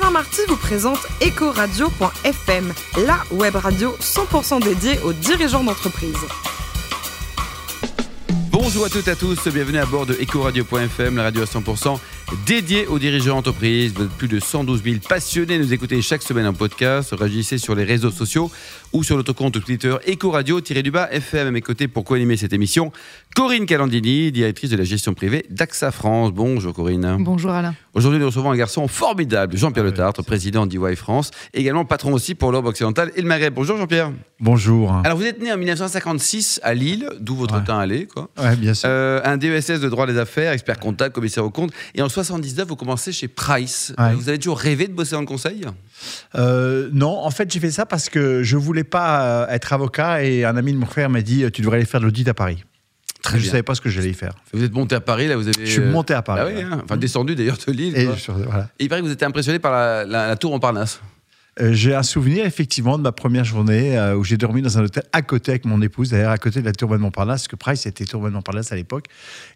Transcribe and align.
Alain 0.00 0.12
Marty 0.12 0.42
vous 0.46 0.56
présente 0.56 1.00
Ecoradio.fm, 1.20 2.72
la 3.04 3.18
web 3.32 3.56
radio 3.56 3.96
100% 4.00 4.62
dédiée 4.62 5.00
aux 5.00 5.12
dirigeants 5.12 5.64
d'entreprise. 5.64 6.14
Bonjour 8.52 8.84
à 8.84 8.90
toutes 8.90 9.08
et 9.08 9.10
à 9.10 9.16
tous, 9.16 9.48
bienvenue 9.48 9.78
à 9.78 9.86
bord 9.86 10.06
de 10.06 10.14
Ecoradio.fm, 10.14 11.16
la 11.16 11.24
radio 11.24 11.42
à 11.42 11.46
100% 11.46 11.98
dédiée 12.46 12.86
aux 12.86 13.00
dirigeants 13.00 13.36
d'entreprise. 13.36 13.92
Vous 13.94 14.04
êtes 14.04 14.10
plus 14.10 14.28
de 14.28 14.38
112 14.38 14.84
000 14.84 14.96
passionnés, 15.08 15.58
nous 15.58 15.72
écoutez 15.72 16.00
chaque 16.00 16.22
semaine 16.22 16.46
en 16.46 16.52
podcast, 16.52 17.12
réagissez 17.18 17.58
sur 17.58 17.74
les 17.74 17.84
réseaux 17.84 18.12
sociaux 18.12 18.52
ou 18.92 19.02
sur 19.02 19.16
notre 19.16 19.32
compte 19.32 19.60
Twitter 19.64 19.96
Ecoradio-du-bas 20.06 21.08
FM 21.10 21.48
à 21.48 21.50
mes 21.50 21.60
côtés 21.60 21.88
pour 21.88 22.04
co-animer 22.04 22.36
cette 22.36 22.52
émission. 22.52 22.92
Corinne 23.34 23.66
Calandini, 23.66 24.30
directrice 24.30 24.70
de 24.70 24.76
la 24.76 24.84
gestion 24.84 25.14
privée 25.14 25.44
d'AXA 25.50 25.90
France. 25.90 26.32
Bonjour 26.32 26.72
Corinne. 26.72 27.16
Bonjour 27.20 27.50
Alain. 27.50 27.74
Aujourd'hui, 27.98 28.20
nous 28.20 28.26
recevons 28.26 28.52
un 28.52 28.56
garçon 28.56 28.86
formidable, 28.86 29.56
Jean-Pierre 29.56 29.84
Le 29.84 29.90
Tartre, 29.92 30.22
président 30.22 30.66
d'EY 30.66 30.94
France, 30.94 31.32
également 31.52 31.84
patron 31.84 32.12
aussi 32.12 32.36
pour 32.36 32.52
l'Europe 32.52 32.66
occidentale 32.66 33.10
et 33.16 33.22
le 33.22 33.26
Maghreb. 33.26 33.52
Bonjour 33.52 33.76
Jean-Pierre. 33.76 34.12
Bonjour. 34.38 34.94
Alors 35.04 35.18
vous 35.18 35.24
êtes 35.24 35.42
né 35.42 35.52
en 35.52 35.56
1956 35.58 36.60
à 36.62 36.74
Lille, 36.74 37.08
d'où 37.18 37.34
votre 37.34 37.56
Ouais. 37.56 37.64
temps 37.64 37.76
allé, 37.80 38.06
quoi. 38.06 38.28
Ouais, 38.40 38.54
bien 38.54 38.72
sûr. 38.72 38.88
Euh, 38.88 39.20
un 39.24 39.36
DESS 39.36 39.80
de 39.80 39.88
droit 39.88 40.06
des 40.06 40.16
affaires, 40.16 40.52
expert 40.52 40.78
comptable, 40.78 41.12
commissaire 41.12 41.44
aux 41.44 41.50
comptes. 41.50 41.72
Et 41.96 42.00
en 42.02 42.08
79, 42.08 42.68
vous 42.68 42.76
commencez 42.76 43.10
chez 43.10 43.26
Price. 43.26 43.92
Ouais. 43.98 44.04
Euh, 44.04 44.14
Vous 44.14 44.28
avez 44.28 44.38
toujours 44.38 44.60
rêvé 44.60 44.86
de 44.86 44.92
bosser 44.92 45.16
dans 45.16 45.20
le 45.22 45.26
conseil? 45.26 45.62
Euh, 46.36 46.90
non, 46.92 47.18
en 47.24 47.30
fait, 47.30 47.50
j'ai 47.52 47.58
fait 47.58 47.72
ça 47.72 47.84
parce 47.84 48.08
que 48.08 48.44
je 48.44 48.56
voulais 48.56 48.84
pas 48.84 49.48
être 49.50 49.72
avocat 49.72 50.22
et 50.22 50.44
un 50.44 50.56
ami 50.56 50.72
de 50.72 50.78
mon 50.78 50.86
frère 50.86 51.10
m'a 51.10 51.20
dit 51.22 51.50
tu 51.50 51.62
devrais 51.62 51.78
aller 51.78 51.84
faire 51.84 51.98
de 51.98 52.04
l'audit 52.04 52.28
à 52.28 52.34
Paris. 52.34 52.62
Très 53.22 53.38
je 53.38 53.42
bien. 53.42 53.50
savez 53.50 53.62
pas 53.62 53.74
ce 53.74 53.80
que 53.80 53.88
j'allais 53.88 54.10
y 54.10 54.14
faire. 54.14 54.32
Vous 54.52 54.62
êtes 54.62 54.72
monté 54.72 54.94
à 54.94 55.00
Paris, 55.00 55.26
là, 55.28 55.36
vous 55.36 55.48
avez. 55.48 55.66
Je 55.66 55.70
suis 55.72 55.80
euh, 55.80 55.90
monté 55.90 56.14
à 56.14 56.22
Paris. 56.22 56.40
Ah 56.42 56.46
oui, 56.46 56.62
hein. 56.62 56.80
enfin 56.84 56.96
descendu 56.96 57.34
d'ailleurs 57.34 57.58
de 57.66 57.72
Lille. 57.72 57.96
Et 57.96 58.06
je- 58.16 58.30
voilà. 58.32 58.68
Et 58.78 58.84
il 58.84 58.88
paraît 58.88 59.00
que 59.00 59.06
vous 59.06 59.12
étiez 59.12 59.26
impressionné 59.26 59.58
par 59.58 59.72
la, 59.72 60.04
la- 60.04 60.28
la 60.28 60.36
tour 60.36 60.52
Montparnasse. 60.52 61.00
Euh, 61.60 61.72
j'ai 61.72 61.94
un 61.94 62.02
souvenir 62.02 62.46
effectivement 62.46 62.98
de 62.98 63.02
ma 63.02 63.10
première 63.12 63.44
journée 63.44 63.98
euh, 63.98 64.14
où 64.16 64.22
j'ai 64.24 64.36
dormi 64.36 64.62
dans 64.62 64.78
un 64.78 64.84
hôtel 64.84 65.02
à 65.12 65.22
côté 65.22 65.50
avec 65.50 65.64
mon 65.64 65.82
épouse, 65.82 66.10
d'ailleurs 66.10 66.30
à 66.30 66.38
côté 66.38 66.60
de 66.60 66.64
la 66.66 66.72
tour 66.72 66.88
de 66.90 66.96
Montparnasse, 66.98 67.42
parce 67.42 67.48
que 67.48 67.56
Price 67.56 67.86
était 67.86 68.04
tour 68.04 68.22
de 68.22 68.30
Montparnasse 68.30 68.70
à 68.70 68.76
l'époque. 68.76 69.06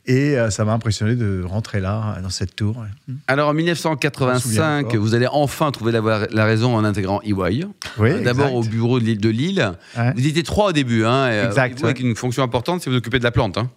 Et 0.06 0.36
euh, 0.38 0.50
ça 0.50 0.64
m'a 0.64 0.72
impressionné 0.72 1.14
de 1.14 1.42
rentrer 1.46 1.80
là, 1.80 2.18
dans 2.22 2.30
cette 2.30 2.56
tour. 2.56 2.78
ouais. 2.78 3.14
Alors 3.28 3.48
en 3.48 3.52
Je 3.52 3.56
me 3.58 3.74
souviens 3.74 3.92
1985, 3.92 4.86
encore. 4.86 5.00
vous 5.00 5.14
allez 5.14 5.28
enfin 5.30 5.70
trouver 5.70 5.92
la, 5.92 6.26
la 6.30 6.44
raison 6.44 6.74
en 6.74 6.84
intégrant 6.84 7.20
EY. 7.22 7.66
Oui, 7.98 8.22
D'abord 8.22 8.54
au 8.54 8.62
bureau 8.62 8.98
de 8.98 9.04
Lille. 9.04 9.20
De 9.20 9.28
Lille. 9.28 9.72
Ouais. 9.96 10.12
Vous 10.16 10.26
étiez 10.26 10.42
trois 10.42 10.70
au 10.70 10.72
début, 10.72 11.04
hein, 11.04 11.46
Exact, 11.46 11.78
vous, 11.78 11.84
avec 11.86 11.98
ouais. 11.98 12.04
une 12.08 12.16
fonction 12.16 12.42
importante, 12.42 12.82
c'est 12.82 12.90
vous 12.90 12.96
occuper 12.96 13.18
de 13.18 13.24
la 13.24 13.30
plante. 13.30 13.58
Hein. 13.58 13.70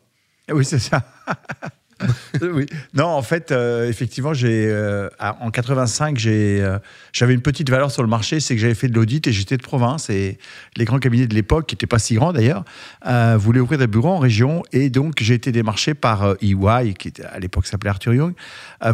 Oui, 0.51 0.65
c'est 0.65 0.79
ça. 0.79 1.03
oui. 2.41 2.65
Non, 2.93 3.05
en 3.05 3.21
fait, 3.21 3.51
euh, 3.51 3.87
effectivement, 3.87 4.33
j'ai 4.33 4.67
euh, 4.67 5.09
en 5.19 5.49
85, 5.49 6.17
j'ai 6.17 6.61
euh, 6.61 6.77
j'avais 7.13 7.33
une 7.33 7.41
petite 7.41 7.69
valeur 7.69 7.91
sur 7.91 8.03
le 8.03 8.09
marché, 8.09 8.39
c'est 8.39 8.55
que 8.55 8.61
j'avais 8.61 8.75
fait 8.75 8.87
de 8.87 8.95
l'audit 8.95 9.25
et 9.27 9.31
j'étais 9.31 9.57
de 9.57 9.63
province 9.63 10.09
et 10.09 10.37
les 10.75 10.85
grands 10.85 10.99
cabinets 10.99 11.27
de 11.27 11.33
l'époque, 11.33 11.67
qui 11.67 11.75
n'étaient 11.75 11.87
pas 11.87 11.99
si 11.99 12.15
grands 12.15 12.33
d'ailleurs, 12.33 12.65
voulaient 13.37 13.59
ouvrir 13.59 13.79
des 13.79 13.87
bureaux 13.87 14.09
en 14.09 14.19
région 14.19 14.63
et 14.71 14.89
donc 14.89 15.21
j'ai 15.21 15.33
été 15.33 15.51
démarché 15.51 15.93
par 15.93 16.35
EY, 16.41 16.93
qui 16.97 17.07
était, 17.07 17.23
à 17.23 17.39
l'époque 17.39 17.67
s'appelait 17.67 17.89
Arthur 17.89 18.13
Young, 18.13 18.33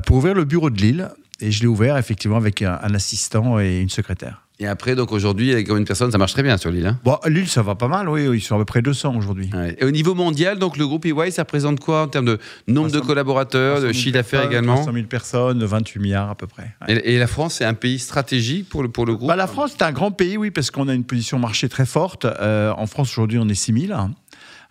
pour 0.05 0.17
ouvrir 0.17 0.33
le 0.33 0.45
bureau 0.45 0.69
de 0.69 0.79
Lille 0.79 1.09
et 1.39 1.52
je 1.52 1.61
l'ai 1.61 1.67
ouvert 1.67 1.97
effectivement 1.97 2.38
avec 2.38 2.61
un 2.61 2.94
assistant 2.94 3.59
et 3.59 3.79
une 3.79 3.89
secrétaire. 3.89 4.44
Et 4.61 4.67
après, 4.67 4.93
donc 4.93 5.11
aujourd'hui, 5.11 5.51
avec 5.51 5.69
une 5.69 5.85
personne, 5.85 6.11
ça 6.11 6.19
marche 6.19 6.33
très 6.33 6.43
bien 6.43 6.55
sur 6.55 6.69
l'île. 6.69 6.85
Hein. 6.85 6.99
Bon, 7.03 7.17
Lille, 7.25 7.47
ça 7.47 7.63
va 7.63 7.73
pas 7.73 7.87
mal, 7.87 8.07
oui, 8.07 8.29
ils 8.31 8.41
sont 8.41 8.55
à 8.55 8.59
peu 8.59 8.65
près 8.65 8.83
200 8.83 9.15
aujourd'hui. 9.17 9.49
Ouais. 9.51 9.75
Et 9.79 9.85
au 9.85 9.89
niveau 9.89 10.13
mondial, 10.13 10.59
donc 10.59 10.77
le 10.77 10.85
groupe 10.85 11.03
EY, 11.03 11.31
ça 11.31 11.41
représente 11.41 11.79
quoi 11.79 12.03
en 12.03 12.07
termes 12.07 12.25
de 12.25 12.37
nombre 12.67 12.89
de 12.89 12.99
300 12.99 13.07
collaborateurs, 13.07 13.75
de 13.77 13.85
300 13.87 13.93
000 13.93 13.93
chiffre 13.93 14.13
d'affaires 14.13 14.41
personnes, 14.41 14.51
également 14.51 14.75
300 14.75 14.93
000 14.93 15.05
personnes, 15.07 15.63
28 15.63 15.99
milliards 15.99 16.29
à 16.29 16.35
peu 16.35 16.45
près. 16.45 16.75
Ouais. 16.87 16.93
et, 16.95 17.15
et 17.15 17.19
la 17.19 17.25
France, 17.25 17.55
c'est 17.55 17.65
un 17.65 17.73
pays 17.73 17.97
stratégique 17.97 18.69
pour 18.69 18.83
le, 18.83 18.89
pour 18.89 19.07
le 19.07 19.15
groupe 19.15 19.29
Bah, 19.29 19.35
la 19.35 19.47
France, 19.47 19.71
c'est 19.75 19.83
un 19.83 19.91
grand 19.91 20.11
pays, 20.11 20.37
oui, 20.37 20.51
parce 20.51 20.69
qu'on 20.69 20.87
a 20.87 20.93
une 20.93 21.05
position 21.05 21.39
marché 21.39 21.67
très 21.67 21.87
forte. 21.87 22.25
Euh, 22.25 22.71
en 22.77 22.85
France, 22.85 23.09
aujourd'hui, 23.13 23.39
on 23.39 23.49
est 23.49 23.55
6000, 23.55 23.95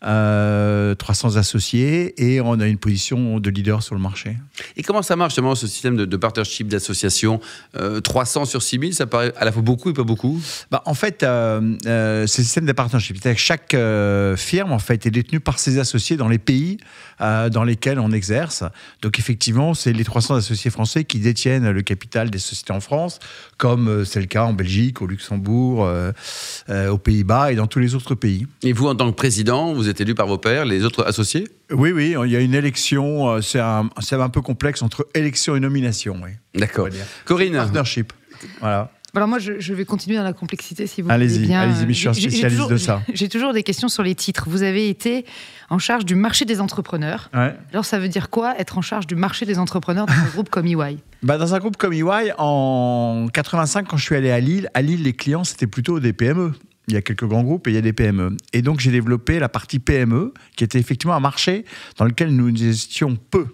euh, 0.04 0.94
300 0.94 1.36
associés, 1.36 2.14
et 2.22 2.40
on 2.40 2.58
a 2.60 2.66
une 2.66 2.78
position 2.78 3.38
de 3.38 3.50
leader 3.50 3.82
sur 3.82 3.94
le 3.94 4.00
marché. 4.00 4.36
Et 4.76 4.82
comment 4.82 5.02
ça 5.02 5.16
marche 5.16 5.32
justement 5.32 5.54
ce 5.54 5.66
système 5.66 5.96
de, 5.96 6.04
de 6.04 6.16
partnership, 6.16 6.68
d'association? 6.68 7.40
Euh, 7.76 8.00
300 8.00 8.44
sur 8.44 8.62
6000, 8.62 8.94
ça 8.94 9.06
paraît 9.06 9.32
à 9.36 9.44
la 9.44 9.52
fois 9.52 9.62
beaucoup 9.62 9.90
et 9.90 9.92
pas 9.92 10.02
beaucoup? 10.02 10.40
Bah, 10.70 10.82
en 10.86 10.94
fait, 10.94 11.22
euh, 11.22 11.76
euh, 11.86 12.26
c'est 12.26 12.42
le 12.42 12.44
système 12.44 12.66
des 12.66 12.74
partnerships. 12.74 13.16
C'est-à-dire 13.16 13.36
que 13.36 13.42
chaque 13.42 13.74
euh, 13.74 14.36
firme, 14.36 14.72
en 14.72 14.78
fait, 14.78 15.06
est 15.06 15.10
détenue 15.10 15.40
par 15.40 15.58
ses 15.58 15.78
associés 15.78 16.16
dans 16.16 16.28
les 16.28 16.38
pays 16.38 16.78
euh, 17.20 17.50
dans 17.50 17.64
lesquels 17.64 17.98
on 17.98 18.12
exerce. 18.12 18.64
Donc, 19.02 19.18
effectivement, 19.18 19.74
c'est 19.74 19.92
les 19.92 20.04
300 20.04 20.36
associés 20.36 20.70
français 20.70 21.04
qui 21.04 21.18
détiennent 21.18 21.70
le 21.70 21.82
capital 21.82 22.30
des 22.30 22.38
sociétés 22.38 22.72
en 22.72 22.80
France, 22.80 23.18
comme 23.58 23.88
euh, 23.88 24.04
c'est 24.04 24.20
le 24.20 24.26
cas 24.26 24.44
en 24.44 24.54
Belgique, 24.54 25.02
au 25.02 25.06
Luxembourg, 25.06 25.84
euh, 25.84 26.12
euh, 26.70 26.88
aux 26.88 26.98
Pays-Bas 26.98 27.52
et 27.52 27.56
dans 27.56 27.66
tous 27.66 27.78
les 27.78 27.94
autres 27.94 28.14
pays. 28.14 28.46
Et 28.62 28.72
vous, 28.72 28.86
en 28.86 28.94
tant 28.94 29.10
que 29.10 29.16
président, 29.16 29.74
vous 29.74 29.88
êtes 29.90 30.00
élu 30.00 30.14
par 30.14 30.26
vos 30.26 30.38
pairs, 30.38 30.64
les 30.64 30.84
autres 30.84 31.04
associés? 31.06 31.48
Oui, 31.70 31.92
oui, 31.92 32.14
il 32.24 32.30
y 32.30 32.36
a 32.36 32.40
une 32.40 32.54
élection, 32.54 33.28
euh, 33.28 33.40
c'est 33.40 33.60
un, 33.60 33.88
c'est 34.00 34.16
un 34.16 34.28
peu 34.28 34.40
complexe 34.42 34.82
entre 34.82 35.06
élection 35.14 35.56
et 35.56 35.60
nomination. 35.60 36.20
Oui. 36.22 36.30
D'accord. 36.54 36.88
Corinne 37.24 37.52
Partnership. 37.54 38.12
Voilà. 38.60 38.90
Alors 39.12 39.26
moi, 39.26 39.40
je, 39.40 39.58
je 39.58 39.74
vais 39.74 39.84
continuer 39.84 40.16
dans 40.18 40.22
la 40.22 40.32
complexité 40.32 40.86
si 40.86 41.02
vous 41.02 41.10
Allez-y, 41.10 41.34
voulez 41.34 41.46
bien. 41.48 41.60
allez-y, 41.62 41.84
mais 41.84 41.92
je 41.94 41.98
suis 41.98 42.08
un 42.08 42.12
spécialiste 42.14 42.48
toujours- 42.60 42.68
de 42.70 42.76
ça. 42.76 43.02
J'ai 43.12 43.28
toujours 43.28 43.52
des 43.52 43.64
questions 43.64 43.88
sur 43.88 44.04
les 44.04 44.14
titres. 44.14 44.44
Vous 44.48 44.62
avez 44.62 44.88
été 44.88 45.24
en 45.68 45.78
charge 45.80 46.04
du 46.04 46.14
marché 46.14 46.44
des 46.44 46.60
entrepreneurs. 46.60 47.28
Ouais. 47.34 47.52
Alors 47.72 47.84
ça 47.84 47.98
veut 47.98 48.06
dire 48.06 48.30
quoi 48.30 48.54
être 48.60 48.78
en 48.78 48.82
charge 48.82 49.08
du 49.08 49.16
marché 49.16 49.46
des 49.46 49.58
entrepreneurs 49.58 50.06
dans 50.06 50.12
un 50.12 50.28
groupe 50.32 50.48
comme 50.48 50.66
EY? 50.66 50.98
Bah, 51.24 51.38
dans 51.38 51.56
un 51.56 51.58
groupe 51.58 51.76
comme 51.76 51.92
EY, 51.92 52.32
en 52.38 53.26
85, 53.32 53.88
quand 53.88 53.96
je 53.96 54.04
suis 54.04 54.14
allé 54.14 54.30
à 54.30 54.38
Lille, 54.38 54.70
à 54.74 54.80
Lille, 54.82 55.02
les 55.02 55.12
clients, 55.12 55.42
c'était 55.42 55.66
plutôt 55.66 55.98
des 55.98 56.12
PME. 56.12 56.52
Il 56.90 56.94
y 56.94 56.96
a 56.96 57.02
quelques 57.02 57.24
grands 57.24 57.44
groupes 57.44 57.68
et 57.68 57.70
il 57.70 57.74
y 57.74 57.78
a 57.78 57.82
des 57.82 57.92
PME. 57.92 58.36
Et 58.52 58.62
donc, 58.62 58.80
j'ai 58.80 58.90
développé 58.90 59.38
la 59.38 59.48
partie 59.48 59.78
PME, 59.78 60.34
qui 60.56 60.64
était 60.64 60.80
effectivement 60.80 61.14
un 61.14 61.20
marché 61.20 61.64
dans 61.98 62.04
lequel 62.04 62.34
nous 62.34 62.50
étions 62.64 63.16
peu. 63.16 63.46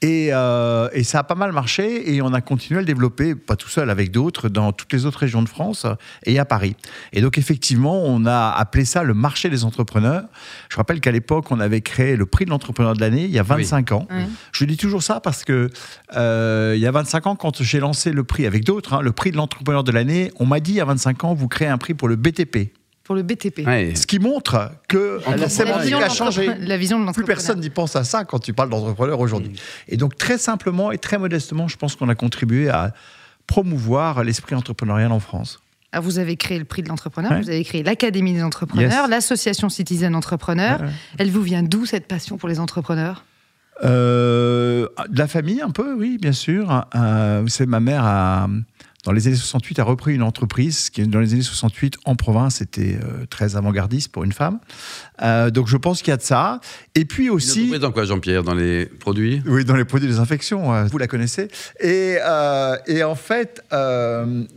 Et, 0.00 0.28
euh, 0.32 0.88
et 0.92 1.02
ça 1.02 1.20
a 1.20 1.24
pas 1.24 1.34
mal 1.34 1.50
marché 1.50 2.14
et 2.14 2.22
on 2.22 2.32
a 2.32 2.40
continué 2.40 2.78
à 2.78 2.82
le 2.82 2.86
développer, 2.86 3.34
pas 3.34 3.56
tout 3.56 3.68
seul, 3.68 3.90
avec 3.90 4.12
d'autres, 4.12 4.48
dans 4.48 4.72
toutes 4.72 4.92
les 4.92 5.06
autres 5.06 5.18
régions 5.18 5.42
de 5.42 5.48
France 5.48 5.86
et 6.24 6.38
à 6.38 6.44
Paris. 6.44 6.76
Et 7.12 7.20
donc 7.20 7.36
effectivement, 7.36 8.04
on 8.04 8.24
a 8.24 8.50
appelé 8.50 8.84
ça 8.84 9.02
le 9.02 9.14
marché 9.14 9.50
des 9.50 9.64
entrepreneurs. 9.64 10.24
Je 10.68 10.76
rappelle 10.76 11.00
qu'à 11.00 11.10
l'époque, 11.10 11.50
on 11.50 11.58
avait 11.58 11.80
créé 11.80 12.14
le 12.14 12.26
prix 12.26 12.44
de 12.44 12.50
l'entrepreneur 12.50 12.94
de 12.94 13.00
l'année 13.00 13.24
il 13.24 13.32
y 13.32 13.40
a 13.40 13.42
25 13.42 13.92
ans. 13.92 14.06
Ouais. 14.10 14.26
Je 14.52 14.64
dis 14.64 14.76
toujours 14.76 15.02
ça 15.02 15.20
parce 15.20 15.44
que 15.44 15.68
euh, 16.16 16.74
il 16.76 16.80
y 16.80 16.86
a 16.86 16.92
25 16.92 17.26
ans, 17.26 17.36
quand 17.36 17.60
j'ai 17.62 17.80
lancé 17.80 18.12
le 18.12 18.22
prix 18.22 18.46
avec 18.46 18.64
d'autres, 18.64 18.94
hein, 18.94 19.00
le 19.02 19.12
prix 19.12 19.32
de 19.32 19.36
l'entrepreneur 19.36 19.82
de 19.82 19.90
l'année, 19.90 20.30
on 20.38 20.46
m'a 20.46 20.60
dit 20.60 20.72
il 20.72 20.76
y 20.76 20.80
a 20.80 20.84
25 20.84 21.24
ans, 21.24 21.34
vous 21.34 21.48
créez 21.48 21.68
un 21.68 21.78
prix 21.78 21.94
pour 21.94 22.06
le 22.06 22.14
BTP. 22.14 22.72
Pour 23.08 23.14
le 23.16 23.22
BTP 23.22 23.66
Ouais. 23.66 23.94
Ce 23.94 24.06
qui 24.06 24.18
montre 24.18 24.70
que 24.86 25.18
la 25.26 25.36
La 25.38 25.48
sémantique 25.48 25.82
vision 25.84 25.98
de 25.98 26.04
a 26.04 26.08
changé. 26.10 26.42
l'entrepreneur- 26.44 26.68
La 26.68 26.76
vision 26.76 27.02
de 27.04 27.10
Plus 27.12 27.24
personne 27.24 27.58
n'y 27.58 27.70
pense 27.70 27.96
à 27.96 28.04
ça 28.04 28.24
quand 28.26 28.38
tu 28.38 28.52
parles 28.52 28.68
d'entrepreneur 28.68 29.18
aujourd'hui. 29.18 29.52
Et 29.88 29.96
donc, 29.96 30.16
très 30.18 30.36
simplement 30.36 30.92
et 30.92 30.98
très 30.98 31.16
modestement, 31.16 31.68
je 31.68 31.78
pense 31.78 31.96
qu'on 31.96 32.10
a 32.10 32.14
contribué 32.14 32.68
à 32.68 32.92
promouvoir 33.46 34.22
l'esprit 34.24 34.54
entrepreneurial 34.54 35.10
en 35.10 35.20
France. 35.20 35.58
Ah, 35.92 36.00
vous 36.00 36.18
avez 36.18 36.36
créé 36.36 36.58
le 36.58 36.66
prix 36.66 36.82
de 36.82 36.88
l'entrepreneur, 36.90 37.32
Ouais. 37.32 37.40
vous 37.40 37.48
avez 37.48 37.64
créé 37.64 37.82
l'Académie 37.82 38.34
des 38.34 38.42
entrepreneurs, 38.42 39.04
Yes. 39.04 39.08
l'association 39.10 39.70
Citizen 39.70 40.14
Entrepreneur. 40.14 40.78
Ouais, 40.80 40.86
ouais. 40.86 40.92
Elle 41.16 41.30
vous 41.30 41.40
vient 41.40 41.62
d'où 41.62 41.86
cette 41.86 42.06
passion 42.08 42.36
pour 42.36 42.50
les 42.50 42.60
entrepreneurs? 42.60 43.24
Euh, 43.84 44.86
de 45.08 45.18
la 45.18 45.28
famille, 45.28 45.62
un 45.62 45.70
peu, 45.70 45.94
oui, 45.94 46.18
bien 46.20 46.32
sûr. 46.32 46.84
Euh, 46.94 47.40
vous 47.42 47.48
savez, 47.48 47.70
ma 47.70 47.80
mère, 47.80 48.04
a, 48.04 48.48
dans 49.04 49.12
les 49.12 49.28
années 49.28 49.36
68, 49.36 49.78
a 49.78 49.84
repris 49.84 50.14
une 50.14 50.24
entreprise 50.24 50.90
qui, 50.90 51.06
dans 51.06 51.20
les 51.20 51.32
années 51.32 51.42
68, 51.42 51.98
en 52.04 52.16
province, 52.16 52.60
était 52.60 52.98
euh, 53.02 53.26
très 53.30 53.54
avant-gardiste 53.54 54.10
pour 54.10 54.24
une 54.24 54.32
femme. 54.32 54.58
Euh, 55.22 55.50
donc, 55.50 55.68
je 55.68 55.76
pense 55.76 56.02
qu'il 56.02 56.10
y 56.10 56.14
a 56.14 56.16
de 56.16 56.22
ça. 56.22 56.60
Et 56.96 57.04
puis 57.04 57.26
Une 57.26 57.30
aussi. 57.30 57.60
entreprise 57.60 57.80
dans 57.80 57.92
quoi, 57.92 58.04
Jean-Pierre? 58.04 58.42
Dans 58.42 58.54
les 58.54 58.86
produits? 58.86 59.40
Oui, 59.46 59.64
dans 59.64 59.76
les 59.76 59.84
produits 59.84 60.08
des 60.08 60.18
infections, 60.18 60.74
euh, 60.74 60.84
vous 60.86 60.98
la 60.98 61.06
connaissez. 61.06 61.48
Et, 61.80 62.16
et 62.86 63.04
en 63.04 63.14
fait, 63.14 63.62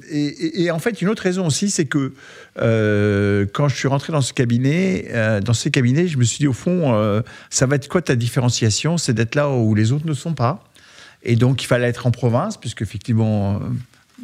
et, 0.09 0.71
en 0.71 0.79
fait, 0.79 1.01
une 1.03 1.09
autre 1.09 1.21
raison 1.21 1.45
aussi, 1.45 1.69
c'est 1.69 1.85
que 1.85 2.13
quand 2.55 3.67
je 3.67 3.75
suis 3.75 3.88
rentré 3.88 4.11
dans 4.11 4.21
ce 4.21 4.33
cabinet, 4.33 5.39
dans 5.43 5.53
ces 5.53 5.69
cabinets, 5.69 6.07
je 6.07 6.17
me 6.17 6.23
suis 6.23 6.39
dit 6.39 6.47
au 6.47 6.53
fond, 6.53 7.23
ça 7.51 7.67
va 7.67 7.75
être 7.75 7.88
quoi 7.88 8.01
ta 8.01 8.15
différenciation? 8.15 8.97
C'est 8.97 9.13
d'être 9.13 9.35
là 9.35 9.49
où 9.49 9.75
les 9.75 9.91
autres 9.91 10.07
ne 10.07 10.13
sont 10.13 10.33
pas. 10.33 10.63
Et 11.23 11.35
donc, 11.35 11.61
il 11.63 11.67
fallait 11.67 11.88
être 11.88 12.07
en 12.07 12.11
province, 12.11 12.57
puisque 12.57 12.81
effectivement, 12.81 13.59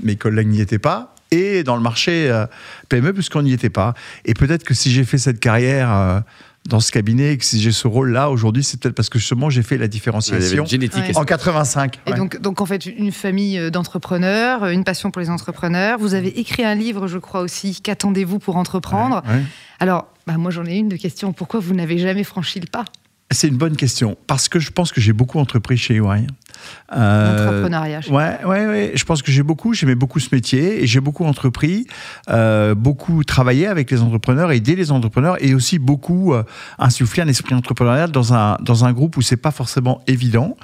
mes 0.03 0.15
collègues 0.15 0.47
n'y 0.47 0.61
étaient 0.61 0.79
pas. 0.79 1.13
Et 1.31 1.63
dans 1.63 1.75
le 1.75 1.81
marché 1.81 2.29
euh, 2.31 2.45
PME, 2.89 3.13
puisqu'on 3.13 3.41
n'y 3.41 3.51
était 3.51 3.69
pas. 3.69 3.93
Et 4.23 4.33
peut-être 4.33 4.63
que 4.63 4.73
si 4.73 4.91
j'ai 4.91 5.03
fait 5.03 5.17
cette 5.17 5.41
carrière 5.41 5.91
euh, 5.91 6.19
dans 6.67 6.79
ce 6.79 6.91
cabinet 6.91 7.33
et 7.33 7.37
que 7.37 7.43
si 7.43 7.61
j'ai 7.61 7.71
ce 7.71 7.87
rôle-là 7.87 8.29
aujourd'hui, 8.29 8.63
c'est 8.63 8.79
peut-être 8.79 8.95
parce 8.95 9.09
que 9.09 9.19
justement 9.19 9.49
j'ai 9.49 9.63
fait 9.63 9.77
la 9.77 9.87
différenciation 9.87 10.65
génétique. 10.65 11.03
Ouais. 11.03 11.17
en 11.17 11.25
85. 11.25 11.99
Et 12.05 12.11
ouais. 12.11 12.17
donc, 12.17 12.39
donc, 12.39 12.61
en 12.61 12.65
fait, 12.65 12.85
une 12.85 13.11
famille 13.11 13.59
euh, 13.59 13.69
d'entrepreneurs, 13.69 14.67
une 14.67 14.85
passion 14.85 15.11
pour 15.11 15.21
les 15.21 15.29
entrepreneurs. 15.29 15.99
Vous 15.99 16.13
avez 16.13 16.39
écrit 16.39 16.63
un 16.63 16.75
livre, 16.75 17.07
je 17.07 17.17
crois 17.17 17.41
aussi, 17.41 17.81
Qu'attendez-vous 17.81 18.39
pour 18.39 18.55
entreprendre 18.55 19.21
Ouais, 19.27 19.33
ouais. 19.35 19.43
Alors, 19.79 20.07
bah, 20.25 20.37
moi, 20.37 20.51
j'en 20.51 20.65
ai 20.65 20.75
une 20.75 20.89
de 20.89 20.97
question. 20.97 21.33
Pourquoi 21.33 21.59
vous 21.59 21.73
n'avez 21.73 21.97
jamais 21.97 22.23
franchi 22.23 22.59
le 22.59 22.67
pas? 22.67 22.85
C'est 23.31 23.49
une 23.49 23.57
bonne 23.57 23.75
question 23.75 24.17
parce 24.25 24.47
que 24.47 24.59
je 24.59 24.71
pense 24.71 24.91
que 24.91 25.01
j'ai 25.01 25.13
beaucoup 25.13 25.39
entrepris 25.39 25.77
chez 25.77 25.95
EY. 25.95 26.27
L'entrepreneuriat. 26.91 28.01
Ouais, 28.09 28.37
ouais, 28.45 28.65
ouais. 28.65 28.91
Je 28.95 29.03
pense 29.03 29.21
que 29.21 29.31
j'ai 29.31 29.43
beaucoup, 29.43 29.73
j'aimais 29.73 29.95
beaucoup 29.95 30.19
ce 30.19 30.29
métier 30.31 30.83
et 30.83 30.87
j'ai 30.87 30.99
beaucoup 30.99 31.25
entrepris, 31.25 31.85
euh, 32.29 32.75
beaucoup 32.75 33.23
travaillé 33.23 33.67
avec 33.67 33.91
les 33.91 34.01
entrepreneurs, 34.01 34.51
aidé 34.51 34.75
les 34.75 34.91
entrepreneurs 34.91 35.37
et 35.43 35.53
aussi 35.53 35.79
beaucoup 35.79 36.33
euh, 36.33 36.43
insufflé 36.79 37.23
un 37.23 37.27
esprit 37.27 37.55
entrepreneurial 37.55 38.11
dans 38.11 38.33
un, 38.33 38.57
dans 38.61 38.85
un 38.85 38.93
groupe 38.93 39.17
où 39.17 39.21
c'est 39.21 39.37
pas 39.37 39.51
forcément 39.51 40.01
évident. 40.07 40.55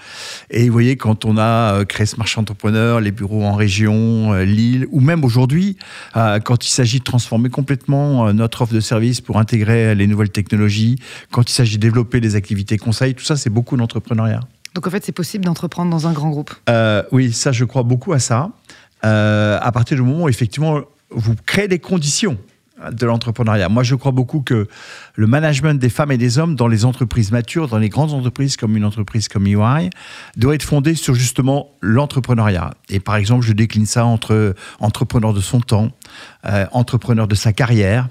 Et 0.49 0.67
vous 0.67 0.73
voyez, 0.73 0.95
quand 0.95 1.25
on 1.25 1.37
a 1.37 1.73
euh, 1.73 1.85
créé 1.85 2.05
ce 2.05 2.15
marché 2.17 2.39
entrepreneur, 2.39 3.01
les 3.01 3.11
bureaux 3.11 3.43
en 3.43 3.53
région, 3.53 4.33
Lille, 4.33 4.87
ou 4.91 4.99
même 4.99 5.23
aujourd'hui, 5.23 5.77
quand 6.13 6.65
il 6.65 6.69
s'agit 6.69 6.99
de 6.99 7.03
transformer 7.03 7.49
complètement 7.49 8.31
notre 8.33 8.61
offre 8.61 8.73
de 8.73 8.79
service 8.79 9.21
pour 9.21 9.37
intégrer 9.37 9.95
les 9.95 10.07
nouvelles 10.07 10.29
technologies, 10.29 10.97
quand 11.31 11.49
il 11.49 11.53
s'agit 11.53 11.77
de 11.77 11.81
développer 11.81 12.19
des 12.19 12.35
activités 12.35 12.77
conseils, 12.77 13.13
tout 13.13 13.23
ça, 13.23 13.35
c'est 13.35 13.49
beaucoup 13.49 13.77
d'entrepreneuriat. 13.77 14.41
Donc 14.73 14.87
en 14.87 14.89
fait, 14.89 15.03
c'est 15.03 15.11
possible 15.11 15.45
d'entreprendre 15.45 15.91
dans 15.91 16.07
un 16.07 16.13
grand 16.13 16.29
groupe. 16.29 16.53
Euh, 16.69 17.03
oui, 17.11 17.31
ça, 17.31 17.51
je 17.51 17.65
crois 17.65 17.83
beaucoup 17.83 18.13
à 18.13 18.19
ça. 18.19 18.49
Euh, 19.05 19.59
à 19.61 19.71
partir 19.71 19.97
du 19.97 20.03
moment 20.03 20.23
où, 20.25 20.29
effectivement, 20.29 20.81
vous 21.09 21.35
créez 21.45 21.67
les 21.67 21.79
conditions 21.79 22.37
de 22.91 23.05
l'entrepreneuriat. 23.05 23.69
Moi, 23.69 23.83
je 23.83 23.95
crois 23.95 24.11
beaucoup 24.11 24.41
que 24.41 24.67
le 25.15 25.27
management 25.27 25.79
des 25.79 25.89
femmes 25.89 26.11
et 26.11 26.17
des 26.17 26.37
hommes 26.37 26.55
dans 26.55 26.67
les 26.67 26.85
entreprises 26.85 27.31
matures, 27.31 27.67
dans 27.67 27.77
les 27.77 27.89
grandes 27.89 28.13
entreprises 28.13 28.57
comme 28.57 28.75
une 28.75 28.85
entreprise 28.85 29.27
comme 29.27 29.47
EY, 29.47 29.89
doit 30.37 30.55
être 30.55 30.63
fondé 30.63 30.95
sur 30.95 31.13
justement 31.13 31.71
l'entrepreneuriat. 31.81 32.71
Et 32.89 32.99
par 32.99 33.15
exemple, 33.15 33.45
je 33.45 33.53
décline 33.53 33.85
ça 33.85 34.05
entre 34.05 34.55
entrepreneur 34.79 35.33
de 35.33 35.41
son 35.41 35.61
temps, 35.61 35.89
euh, 36.45 36.65
entrepreneur 36.71 37.27
de 37.27 37.35
sa 37.35 37.53
carrière. 37.53 38.09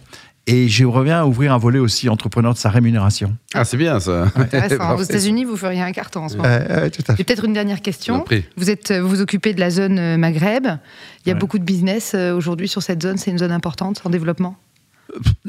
Et 0.49 0.69
je 0.69 0.85
reviens 0.85 1.21
à 1.21 1.25
ouvrir 1.25 1.53
un 1.53 1.59
volet 1.59 1.79
aussi 1.79 2.09
entrepreneur 2.09 2.53
de 2.53 2.59
sa 2.59 2.69
rémunération. 2.69 3.37
Ah, 3.55 3.65
c'est 3.65 3.77
bien 3.77 4.00
ça. 4.00 4.27
Intéressant. 4.35 4.94
Aux. 4.97 5.03
États-Unis, 5.03 5.44
vous 5.44 5.56
feriez 5.56 5.81
un 5.83 5.93
carton 5.93 6.25
en 6.25 6.29
ce 6.29 6.37
moment. 6.37 6.49
Euh, 6.49 6.61
euh, 6.69 6.91
tout 6.91 7.03
à 7.06 7.15
fait. 7.15 7.23
Et 7.23 7.25
peut-être 7.25 7.44
une 7.44 7.53
dernière 7.53 7.81
question. 7.81 8.25
Vous 8.56 8.69
êtes, 8.69 8.91
vous 8.93 9.09
vous 9.09 9.21
occupez 9.21 9.55
de 9.55 9.61
la 9.61 9.71
zone 9.71 9.99
euh, 10.00 10.17
Maghreb. 10.17 10.67
Il 11.25 11.29
y 11.29 11.31
a 11.31 11.35
Ouais. 11.35 11.39
beaucoup 11.39 11.59
de 11.61 11.65
business 11.65 12.12
euh, 12.15 12.35
aujourd'hui 12.37 12.67
sur 12.67 12.83
cette 12.83 13.00
zone. 13.03 13.19
C'est 13.19 13.31
une 13.31 13.39
zone 13.39 13.53
importante 13.53 14.03
en 14.05 14.11
développement? 14.11 14.56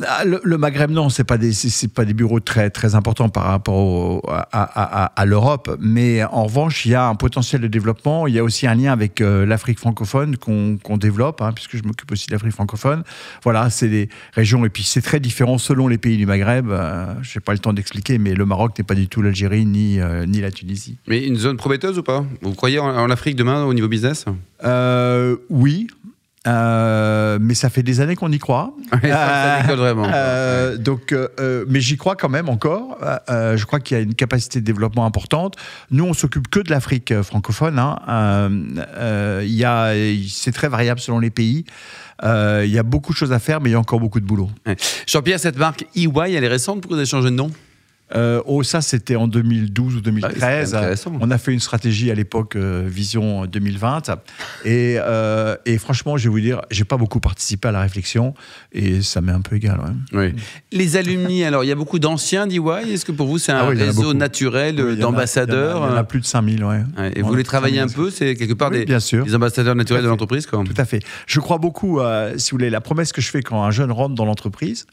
Ah, 0.05 0.25
le, 0.25 0.41
le 0.43 0.57
Maghreb, 0.57 0.91
non, 0.91 1.09
c'est 1.09 1.23
pas 1.23 1.37
des, 1.37 1.53
c'est- 1.53 1.69
c'est 1.69 1.87
pas 1.87 2.03
des 2.05 2.13
bureaux 2.13 2.39
très 2.39 2.69
très 2.69 2.95
importants 2.95 3.29
par 3.29 3.43
rapport 3.45 3.75
au- 3.75 4.21
à, 4.29 4.41
à- 4.51 5.03
à- 5.03 5.05
à 5.15 5.25
l'Europe, 5.25 5.77
mais 5.79 6.23
en 6.23 6.43
revanche, 6.45 6.85
il 6.85 6.91
y 6.91 6.95
a 6.95 7.07
un 7.07 7.15
potentiel 7.15 7.61
de 7.61 7.67
développement. 7.67 8.27
Il 8.27 8.33
y 8.33 8.39
a 8.39 8.43
aussi 8.43 8.67
un 8.67 8.75
lien 8.75 8.91
avec 8.91 9.21
euh, 9.21 9.45
l'Afrique 9.45 9.79
francophone 9.79 10.35
qu'on 10.37 10.77
qu'on 10.77 10.97
développe, 10.97 11.41
hein, 11.41 11.51
puisque 11.53 11.77
je 11.77 11.83
m'occupe 11.83 12.11
aussi 12.11 12.27
de 12.27 12.33
l'Afrique 12.33 12.51
francophone. 12.53 13.03
Voilà, 13.43 13.69
c'est 13.69 13.87
des 13.87 14.09
régions 14.33 14.65
et 14.65 14.69
puis 14.69 14.83
c'est 14.83 15.01
très 15.01 15.19
différent 15.19 15.57
selon 15.57 15.87
les 15.87 15.97
pays 15.97 16.17
du 16.17 16.25
Maghreb. 16.25 16.69
Euh, 16.69 17.05
je 17.21 17.37
n'ai 17.37 17.41
pas 17.41 17.53
le 17.53 17.59
temps 17.59 17.73
d'expliquer, 17.73 18.17
mais 18.17 18.33
le 18.33 18.45
Maroc 18.45 18.77
n'est 18.77 18.83
pas 18.83 18.95
du 18.95 19.07
tout 19.07 19.21
l'Algérie 19.21 19.65
ni 19.65 19.99
euh, 20.01 20.25
ni 20.25 20.41
la 20.41 20.51
Tunisie. 20.51 20.97
Mais 21.07 21.25
une 21.25 21.37
zone 21.37 21.57
prometteuse 21.57 21.97
ou 21.99 22.03
pas? 22.03 22.25
Vous 22.41 22.53
croyez 22.53 22.79
en, 22.79 22.87
en 22.87 23.09
Afrique 23.09 23.35
demain 23.37 23.63
au 23.63 23.73
niveau 23.73 23.87
business? 23.87 24.25
Euh, 24.65 25.37
oui. 25.49 25.87
Euh, 26.45 27.37
mais 27.41 27.53
ça 27.53 27.69
fait 27.69 27.83
des 27.83 28.01
années 28.01 28.15
qu'on 28.15 28.31
y 28.31 28.39
croit. 28.39 28.73
ça, 28.91 28.99
ça 29.01 29.61
décolle 29.61 29.77
vraiment. 29.79 30.05
Euh, 30.13 30.77
donc, 30.77 31.11
euh, 31.11 31.27
euh, 31.39 31.65
mais 31.69 31.79
j'y 31.79 31.97
crois 31.97 32.15
quand 32.15 32.29
même 32.29 32.49
encore. 32.49 32.97
Euh, 33.01 33.17
euh, 33.29 33.57
je 33.57 33.65
crois 33.65 33.79
qu'il 33.79 33.97
y 33.97 33.99
a 33.99 34.03
une 34.03 34.15
capacité 34.15 34.59
de 34.59 34.65
développement 34.65 35.05
importante. 35.05 35.55
Nous, 35.91 36.03
on 36.03 36.13
s'occupe 36.13 36.49
que 36.49 36.59
de 36.59 36.69
l'Afrique 36.69 37.11
euh, 37.11 37.23
francophone. 37.23 37.79
hein. 37.79 37.97
Euh, 38.09 38.49
euh, 38.97 39.45
il 39.45 40.29
c'est 40.29 40.51
très 40.51 40.67
variable 40.67 40.99
selon 40.99 41.19
les 41.19 41.29
pays. 41.29 41.65
Euh, 42.23 42.63
il 42.65 42.71
y 42.71 42.77
a 42.77 42.83
beaucoup 42.83 43.13
de 43.13 43.17
choses 43.17 43.33
à 43.33 43.39
faire, 43.39 43.61
mais 43.61 43.69
il 43.69 43.73
y 43.73 43.75
a 43.75 43.79
encore 43.79 43.99
beaucoup 43.99 44.19
de 44.19 44.25
boulot. 44.25 44.49
Jean-Pierre, 45.07 45.39
cette 45.39 45.57
marque 45.57 45.85
EY, 45.95 46.33
elle 46.35 46.43
est 46.43 46.47
récente 46.47 46.81
Pourquoi 46.81 46.95
vous 46.95 46.99
avez 46.99 47.09
changé 47.09 47.29
de 47.29 47.35
nom? 47.35 47.49
Euh, 48.15 48.41
oh, 48.45 48.61
ça, 48.63 48.81
c'était 48.81 49.15
en 49.15 49.27
2012 49.27 49.95
ou 49.95 49.97
Ah 49.97 50.01
oui, 50.05 50.21
2013. 50.21 50.69
c'est 50.69 50.75
intéressant. 50.75 51.13
on 51.19 51.31
a 51.31 51.37
fait 51.37 51.51
une 51.53 51.59
stratégie 51.59 52.11
à 52.11 52.15
l'époque 52.15 52.55
euh, 52.55 52.83
Vision 52.87 53.45
2020. 53.45 54.09
Et, 54.65 54.97
euh, 54.99 55.55
et 55.65 55.77
franchement, 55.77 56.15
je 56.17 56.25
vais 56.25 56.29
vous 56.29 56.39
dire, 56.39 56.61
j'ai 56.69 56.83
pas 56.83 56.97
beaucoup 56.97 57.19
participé 57.19 57.67
à 57.69 57.71
la 57.71 57.81
réflexion 57.81 58.33
et 58.71 59.01
ça 59.01 59.21
m'est 59.21 59.31
un 59.31 59.41
peu 59.41 59.55
égal. 59.55 59.79
ouais. 60.13 60.31
Oui. 60.33 60.41
Les 60.71 60.95
alumni, 60.97 61.43
alors 61.43 61.63
il 61.63 61.67
y 61.67 61.71
a 61.71 61.75
beaucoup 61.75 61.99
d'anciens 61.99 62.45
d'EY. 62.47 62.93
Est-ce 62.93 63.05
que 63.05 63.11
pour 63.11 63.27
vous 63.27 63.37
c'est 63.39 63.51
un 63.51 63.57
Ah 63.61 63.69
oui, 63.69 63.81
a 63.81 63.85
réseau 63.85 64.13
naturel 64.13 64.79
Oui, 64.81 64.97
d'ambassadeurs? 64.97 65.77
Il 65.77 65.79
y 65.79 65.83
en 65.83 65.83
a, 65.85 65.89
il 65.89 65.91
y 65.93 65.95
en 65.95 65.97
a 65.97 66.03
plus 66.03 66.19
de 66.19 66.25
5000, 66.25 66.63
ouais. 66.63 66.81
Ouais, 66.97 67.11
Et 67.15 67.19
On 67.19 67.21
vous 67.21 67.27
a 67.27 67.31
voulez 67.31 67.43
travailler 67.43 67.79
5000. 67.79 67.93
un 67.93 68.03
peu 68.03 68.09
C'est 68.11 68.35
quelque 68.35 68.53
part 68.53 68.69
Oui, 68.71 68.79
des, 68.79 68.85
bien 68.85 68.99
sûr. 68.99 69.25
des 69.25 69.33
ambassadeurs 69.35 69.75
naturels 69.75 70.03
de 70.03 70.09
l'entreprise. 70.09 70.45
Tout 70.45 70.63
à 70.77 70.85
fait. 70.85 70.99
Je 71.27 71.39
crois 71.39 71.57
beaucoup, 71.57 71.99
euh, 71.99 72.33
si 72.37 72.51
vous 72.51 72.57
voulez, 72.57 72.69
la 72.69 72.81
promesse 72.81 73.11
que 73.11 73.21
je 73.21 73.29
fais 73.29 73.41
quand 73.41 73.63
un 73.63 73.71
jeune 73.71 73.91
rentre 73.91 74.15
dans 74.15 74.25
l'entreprise, 74.25 74.85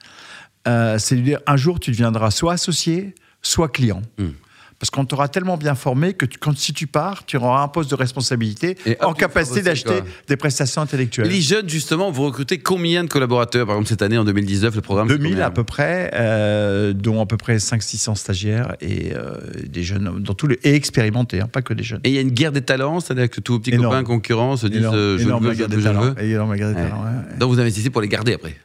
euh, 0.68 0.98
c'est 0.98 1.16
de 1.16 1.20
dire 1.22 1.40
un 1.46 1.56
jour 1.56 1.80
tu 1.80 1.90
deviendras 1.90 2.30
soit 2.30 2.52
associé, 2.54 3.14
soit 3.42 3.68
client. 3.68 4.02
Hmm. 4.18 4.28
Parce 4.78 4.88
qu'on 4.88 5.04
t'aura 5.04 5.28
tellement 5.28 5.58
bien 5.58 5.74
formé 5.74 6.14
que 6.14 6.24
tu- 6.24 6.38
quand, 6.38 6.56
si 6.56 6.72
tu 6.72 6.86
pars, 6.86 7.26
tu 7.26 7.36
auras 7.36 7.62
un 7.62 7.68
poste 7.68 7.90
de 7.90 7.94
responsabilité 7.96 8.78
Et 8.86 8.96
en 9.02 9.12
capacité 9.12 9.60
d'acheter 9.60 10.00
des 10.26 10.36
prestations 10.38 10.80
intellectuelles. 10.80 11.28
Les 11.28 11.42
jeunes, 11.42 11.68
justement, 11.68 12.10
vous 12.10 12.22
recrutez 12.22 12.56
combien 12.56 13.04
de 13.04 13.08
collaborateurs 13.10 13.66
Par 13.66 13.76
exemple, 13.76 13.90
cette 13.90 14.00
année, 14.00 14.16
en 14.16 14.24
2019, 14.24 14.74
le 14.74 14.80
programme 14.80 15.08
c'est 15.10 15.18
2000 15.18 15.32
combien 15.32 15.44
à 15.44 15.50
peu 15.50 15.64
près, 15.64 16.10
euh, 16.14 16.94
dont 16.94 17.20
à 17.20 17.26
peu 17.26 17.36
près 17.36 17.58
500-600 17.58 18.14
stagiaires 18.14 18.74
et 18.80 19.12
euh, 19.14 19.34
des 19.68 19.82
jeunes 19.82 20.18
dans 20.22 20.32
tous 20.32 20.46
les, 20.46 20.58
et 20.64 20.74
expérimentés, 20.74 21.42
hein, 21.42 21.48
pas 21.52 21.60
que 21.60 21.74
des 21.74 21.82
jeunes. 21.82 22.00
Et 22.04 22.08
il 22.08 22.14
y 22.14 22.18
a 22.18 22.22
une 22.22 22.30
guerre 22.30 22.52
des 22.52 22.62
talents, 22.62 23.00
c'est-à-dire 23.00 23.28
que 23.28 23.42
tous 23.42 23.52
vos 23.52 23.58
petits 23.58 23.72
Énorme. 23.74 23.96
copains 23.96 24.04
concurrents 24.04 24.56
se 24.56 24.66
disent 24.66 24.78
Énorme, 24.78 24.96
euh, 24.96 25.18
je 25.18 25.22
énorme 25.24 25.44
veux, 25.46 25.52
je 25.52 25.64
des 25.64 25.72
je 25.72 25.76
le 25.76 25.82
talents. 25.82 26.00
veux. 26.14 26.22
Énorme 26.24 26.48
bagarre 26.52 26.70
des 26.70 26.76
Ouais. 26.80 26.88
talents, 26.88 27.02
ouais. 27.04 27.38
Donc 27.38 27.50
vous 27.52 27.60
investissez 27.60 27.90
pour 27.90 28.00
les 28.00 28.08
garder 28.08 28.32
après. 28.32 28.56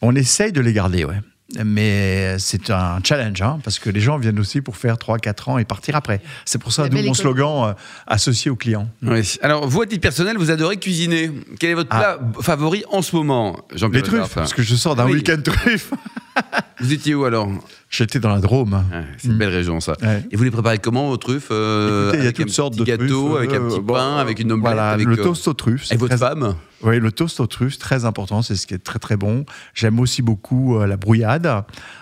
On 0.00 0.16
essaye 0.16 0.50
de 0.50 0.60
les 0.60 0.72
garder, 0.72 1.04
ouais. 1.04 1.20
Mais 1.64 2.36
c'est 2.38 2.70
un 2.70 2.98
challenge, 3.04 3.42
hein, 3.42 3.58
parce 3.62 3.78
que 3.78 3.90
les 3.90 4.00
gens 4.00 4.16
viennent 4.18 4.38
aussi 4.38 4.60
pour 4.60 4.76
faire 4.76 4.96
3-4 4.96 5.50
ans 5.50 5.58
et 5.58 5.64
partir 5.64 5.96
après. 5.96 6.20
C'est 6.44 6.58
pour 6.60 6.72
ça, 6.72 6.88
d'où 6.88 6.98
mon 7.02 7.14
slogan 7.14 7.68
euh, 7.70 7.72
associé 8.06 8.50
aux 8.50 8.56
clients. 8.56 8.88
Oui. 9.02 9.36
Alors, 9.42 9.68
vous, 9.68 9.82
à 9.82 9.86
titre 9.86 10.00
personnel, 10.00 10.36
vous 10.38 10.50
adorez 10.50 10.78
cuisiner. 10.78 11.30
Quel 11.60 11.70
est 11.70 11.74
votre 11.74 11.90
Ah. 11.92 12.18
plat 12.18 12.42
favori 12.42 12.84
en 12.90 13.02
ce 13.02 13.14
moment 13.16 13.56
Jean-Pierre 13.74 14.02
Les 14.02 14.08
truffes, 14.08 14.34
parce 14.34 14.54
que 14.54 14.62
je 14.62 14.74
sors 14.74 14.96
d'un 14.96 15.04
Oui. 15.06 15.12
week-end 15.14 15.40
truffe. 15.44 15.92
Vous 16.82 16.92
étiez 16.92 17.14
où 17.14 17.24
alors? 17.24 17.48
J'étais 17.90 18.18
dans 18.18 18.30
la 18.30 18.40
Drôme. 18.40 18.72
Ouais, 18.72 19.04
C'est 19.16 19.28
une 19.28 19.38
belle 19.38 19.50
région, 19.50 19.78
ça. 19.80 19.94
Ouais. 20.02 20.24
Et 20.32 20.36
vous 20.36 20.42
les 20.42 20.50
préparez 20.50 20.78
comment, 20.78 21.08
vos 21.08 21.16
truffes 21.16 21.48
euh, 21.52 22.08
Écoutez, 22.08 22.18
il 22.18 22.20
y 22.20 22.22
a 22.22 22.24
avec 22.24 22.36
toutes 22.36 22.50
sortes 22.50 22.76
de 22.76 22.82
gâteau, 22.84 23.28
truffes, 23.28 23.36
avec 23.36 23.52
un 23.52 23.62
euh, 23.62 23.68
petit 23.68 23.80
bon, 23.80 23.94
pain, 23.94 24.16
avec 24.16 24.40
une 24.40 24.50
omelette, 24.50 24.66
Voilà, 24.66 24.90
avec, 24.90 25.06
le 25.06 25.18
euh, 25.18 25.22
toast 25.22 25.46
aux 25.46 25.54
truffes. 25.54 25.86
avec 25.90 26.00
votre 26.00 26.16
femme 26.16 26.56
Oui, 26.82 26.98
le 26.98 27.12
toast 27.12 27.38
aux 27.38 27.46
truffes, 27.46 27.78
très 27.78 28.04
important, 28.04 28.42
c'est 28.42 28.56
ce 28.56 28.66
qui 28.66 28.74
est 28.74 28.82
très 28.82 28.98
très 28.98 29.16
bon. 29.16 29.44
J'aime 29.74 30.00
aussi 30.00 30.22
beaucoup 30.22 30.76
euh, 30.78 30.86
la 30.86 30.96
brouillade, 30.96 31.44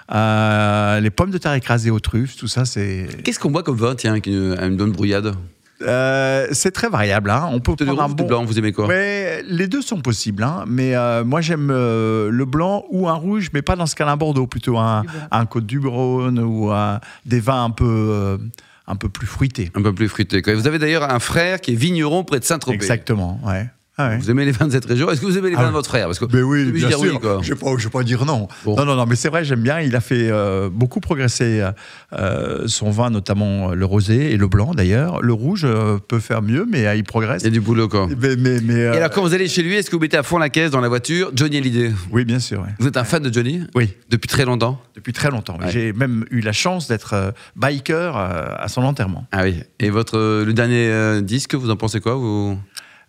les 0.09 1.11
pommes 1.11 1.31
de 1.31 1.38
terre 1.38 1.53
écrasées 1.55 1.91
aux 1.91 2.00
truffes, 2.00 2.37
tout 2.37 2.49
ça, 2.49 2.65
c'est 2.65 3.06
Qu'est-ce 3.23 3.38
qu'on 3.38 3.50
boit 3.50 3.62
comme 3.62 3.77
vin, 3.77 3.94
tiens, 3.94 4.12
avec 4.12 4.27
une, 4.27 4.56
une 4.59 4.77
bonne 4.77 4.93
brouillade 4.93 5.35
euh, 5.82 6.47
c'est 6.53 6.71
très 6.73 6.88
variable. 6.88 7.31
Hein. 7.31 7.49
On 7.53 7.61
peut 7.61 7.75
prendre 7.77 8.03
un 8.03 8.09
de 8.09 8.15
bon. 8.15 8.27
blanc, 8.27 8.44
vous 8.44 8.59
aimez 8.59 8.73
quoi? 8.73 8.87
Ouais, 8.87 9.43
les 9.47 9.67
deux 9.67 9.82
sont 9.82 10.00
possibles, 10.00 10.43
hein. 10.43 10.65
mais 10.67 10.94
euh, 10.94 11.25
moi 11.25 11.41
j'aime 11.41 11.70
euh, 11.70 12.31
le 12.31 12.44
blanc 12.44 12.84
ou 12.91 13.08
un 13.08 13.15
rouge, 13.15 13.49
mais 13.55 13.63
pas 13.63 13.77
dans 13.77 13.87
ce 13.87 13.94
cas-là 13.96 14.13
un 14.13 14.17
Bordeaux, 14.17 14.46
plutôt 14.46 14.79
un, 14.79 15.03
blanc. 15.03 15.13
un 15.31 15.46
Côte 15.46 15.67
du 15.67 15.79
Rhône 15.79 16.39
ou 16.39 16.70
un- 16.70 17.01
des 17.27 17.41
vins 17.41 17.65
un 17.65 17.70
peu, 17.70 17.84
euh, 17.87 18.39
un 18.87 18.96
peu 18.96 19.08
plus 19.08 19.27
fruités. 19.27 19.70
Un 19.75 19.82
peu 19.82 19.94
plus 19.94 20.08
fruité. 20.08 20.41
Vous 20.55 20.67
avez 20.67 20.79
d'ailleurs 20.79 21.10
un 21.10 21.19
frère 21.20 21.60
qui 21.60 21.72
est 21.72 21.77
vigneron 21.77 22.25
près 22.25 22.41
de 22.41 22.44
Saint-Tropez. 22.44 22.75
Exactement, 22.75 23.41
ouais. 23.46 23.67
Ah 24.07 24.09
ouais. 24.11 24.19
Vous 24.19 24.31
aimez 24.31 24.45
les 24.45 24.53
vins 24.53 24.67
de 24.67 24.73
cette 24.73 24.85
région? 24.87 25.11
Est-ce 25.11 25.21
que 25.21 25.27
vous 25.27 25.37
aimez 25.39 25.51
les 25.51 25.55
Ah 25.57 25.59
vins 25.59 25.65
ouais. 25.65 25.71
de 25.71 25.75
votre 25.77 25.89
frère? 25.89 26.07
Parce 26.07 26.19
que 26.19 26.25
Mais 26.33 26.43
oui, 26.43 26.61
Celui 26.61 26.73
bien 26.81 26.89
dire 26.89 27.01
oui, 27.01 27.09
sûr. 27.11 27.21
quoi. 27.21 27.39
je 27.43 27.51
ne 27.51 27.55
vais, 27.55 27.61
pas- 27.61 27.75
je 27.79 27.85
vais 27.85 27.91
pas 27.91 28.03
dire 28.03 28.25
non. 28.25 28.49
Bon. 28.65 28.77
Non, 28.77 28.85
non, 28.85 28.97
non, 28.97 29.07
mais 29.07 29.17
c'est 29.17 29.29
vrai, 29.29 29.45
j'aime 29.45 29.61
bien. 29.63 29.81
Il 29.81 29.95
a 29.97 30.01
fait 30.01 30.29
euh, 30.31 30.69
beaucoup 30.73 31.01
progresser 31.01 31.65
euh, 32.13 32.67
son 32.67 32.91
vin, 32.91 33.11
notamment 33.11 33.71
euh, 33.71 33.75
le 33.75 33.85
rosé 33.85 34.33
et 34.33 34.37
le 34.37 34.49
blanc 34.49 34.75
d'ailleurs. 34.75 35.23
Le 35.23 35.33
rouge 35.33 35.63
euh, 35.65 35.99
peut 36.07 36.21
faire 36.21 36.43
mieux, 36.43 36.67
mais 36.71 36.87
euh, 36.87 36.95
il 36.95 37.05
progresse. 37.05 37.43
il 37.43 37.47
y 37.47 37.49
a 37.49 37.51
du 37.51 37.61
boulot, 37.61 37.89
quoi. 37.89 38.09
Mais, 38.21 38.37
mais, 38.37 38.61
mais, 38.63 38.75
euh, 38.75 38.95
Et 38.95 38.97
alors, 38.99 39.11
quand 39.11 39.23
vous 39.23 39.35
allez 39.35 39.49
chez 39.49 39.63
lui, 39.63 39.75
est-ce 39.75 39.91
que 39.91 39.97
vous 39.97 40.03
mettez 40.03 40.17
à 40.17 40.23
fond 40.23 40.39
la 40.39 40.49
caisse 40.49 40.71
dans 40.71 40.81
la 40.81 40.89
voiture? 40.89 41.31
Johnny 41.35 41.59
Hallyday 41.59 41.93
Oui, 42.11 42.25
bien 42.25 42.39
sûr. 42.39 42.61
ouais. 42.61 42.69
Vous 42.79 42.87
êtes 42.87 42.97
un 42.97 43.05
fan 43.05 43.23
de 43.23 43.33
Johnny? 43.33 43.63
Oui, 43.75 43.91
Depuis 44.11 44.29
très 44.29 44.45
longtemps? 44.45 44.81
Depuis 44.97 45.13
très 45.13 45.31
longtemps. 45.31 45.59
J'ai 45.69 45.93
même 45.93 46.25
eu 46.31 46.41
la 46.41 46.53
chance 46.53 46.89
d'être 46.89 47.15
euh, 47.15 47.31
biker 47.57 48.17
euh, 48.17 48.45
à 48.59 48.69
son 48.69 48.83
enterrement. 48.83 49.27
Ah 49.33 49.43
oui. 49.45 49.63
Et 49.79 49.91
votre, 49.91 50.17
euh, 50.19 50.45
le 50.45 50.53
dernier 50.53 50.87
euh, 50.89 51.21
disque, 51.21 51.55
vous 51.55 51.71
en 51.71 51.77
pensez 51.77 52.01
quoi 52.01 52.15
vous... 52.15 52.59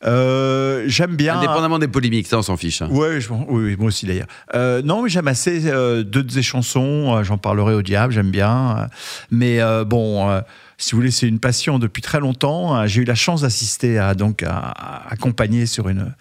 Euh, 0.05 0.83
j'aime 0.87 1.15
bien. 1.15 1.37
Indépendamment 1.37 1.79
des 1.79 1.87
polémiques, 1.87 2.27
ça 2.27 2.37
on 2.37 2.41
s'en 2.41 2.57
fiche. 2.57 2.81
hein. 2.81 2.89
Ouais, 2.91 3.21
je- 3.21 3.29
oui, 3.31 3.75
moi 3.77 3.87
aussi 3.87 4.05
d'ailleurs. 4.05 4.27
Euh, 4.55 4.81
non, 4.83 5.03
mais 5.03 5.09
j'aime 5.09 5.27
assez 5.27 5.67
euh, 5.67 6.03
deux 6.03 6.23
de 6.23 6.31
ses 6.31 6.41
chansons. 6.43 7.15
euh, 7.15 7.23
J'en 7.23 7.37
parlerai 7.37 7.73
au 7.75 7.81
diable, 7.81 8.13
j'aime 8.13 8.31
bien. 8.31 8.87
mais 9.29 9.59
bon, 9.85 10.41
si 10.77 10.91
vous 10.93 10.97
voulez, 10.97 11.11
c'est 11.11 11.27
une 11.27 11.39
passion 11.39 11.77
depuis 11.77 12.01
très 12.01 12.19
longtemps. 12.19 12.75
Euh, 12.75 12.87
J'ai 12.87 13.01
eu 13.01 13.05
la 13.05 13.13
chance 13.15 13.41
d'assister 13.41 13.99
à 13.99 14.15
donc 14.15 14.41
à, 14.43 14.57
à 14.57 15.11
accompagner 15.13 15.65
sur 15.67 15.87
une 15.89 16.11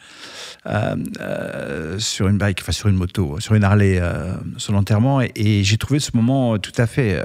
euh, 0.67 0.95
euh, 1.21 1.99
sur 1.99 2.29
une 2.29 2.39
bike, 2.39 2.59
enfin 2.61 2.73
sur 2.73 2.89
une 2.89 2.97
moto, 2.97 3.41
sur 3.41 3.55
une 3.55 3.65
Harley, 3.65 3.99
euh, 4.01 4.35
son 4.59 4.75
enterrement, 4.75 5.21
et, 5.21 5.33
et 5.35 5.65
j'ai 5.65 5.77
trouvé 5.79 6.01
ce 6.01 6.11
moment 6.15 6.59
tout 6.59 6.73
à 6.77 6.87
fait 6.87 7.23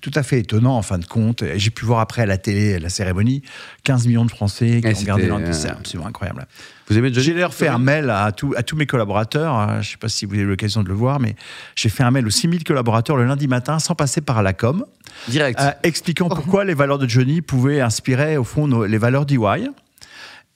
tout 0.00 0.12
à 0.14 0.22
fait 0.22 0.38
étonnant 0.40 0.76
en 0.76 0.82
fin 0.82 0.98
de 0.98 1.04
compte. 1.06 1.42
Et 1.42 1.58
J'ai 1.58 1.70
pu 1.70 1.84
voir 1.84 2.00
après 2.00 2.22
à 2.22 2.26
la 2.26 2.38
télé 2.38 2.78
la 2.78 2.88
cérémonie, 2.88 3.42
15 3.84 4.06
millions 4.06 4.24
de 4.24 4.30
Français 4.30 4.80
qui 4.80 4.86
Ouais, 4.86 4.94
ont 4.96 5.00
regardé 5.00 5.26
l'enterrement. 5.26 5.52
C'est 5.52 5.68
absolument 5.70 6.08
incroyable. 6.08 6.46
Vous 6.88 6.98
aimez 6.98 7.12
Johnny 7.12 7.24
J'ai 7.26 7.32
d'ailleurs 7.34 7.54
fait 7.54 7.68
un 7.68 7.78
mail 7.78 8.10
à, 8.10 8.32
tous- 8.32 8.54
à 8.56 8.62
tous 8.62 8.76
mes 8.76 8.86
collaborateurs. 8.86 9.54
hein, 9.54 9.74
Je 9.80 9.88
ne 9.88 9.92
sais 9.92 9.96
pas 9.98 10.08
si 10.08 10.26
vous 10.26 10.34
avez 10.34 10.42
eu 10.42 10.46
l'occasion 10.46 10.82
de 10.82 10.88
le 10.88 10.94
voir, 10.94 11.20
mais 11.20 11.36
j'ai 11.74 11.88
fait 11.88 12.02
un 12.02 12.10
mail 12.10 12.26
aux 12.26 12.30
6000 12.30 12.64
collaborateurs 12.64 13.16
le 13.16 13.24
lundi 13.24 13.48
matin 13.48 13.78
sans 13.78 13.94
passer 13.94 14.20
par 14.20 14.42
la 14.42 14.52
com, 14.52 14.84
Direct. 15.28 15.58
euh, 15.60 15.70
expliquant 15.84 16.28
pourquoi 16.28 16.44
quoi 16.52 16.64
les 16.64 16.74
valeurs 16.74 16.98
de 16.98 17.08
Johnny 17.08 17.40
pouvaient 17.40 17.80
inspirer 17.80 18.36
au 18.36 18.44
fond 18.44 18.66
nos- 18.68 18.84
les 18.84 18.98
valeurs 18.98 19.26
d'EY. 19.26 19.68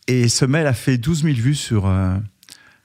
Et 0.08 0.28
ce 0.28 0.44
mail 0.44 0.66
a 0.66 0.72
fait 0.74 0.98
12 0.98 1.22
000 1.24 1.34
vues 1.34 1.54
sur, 1.54 1.86
euh, 1.86 2.14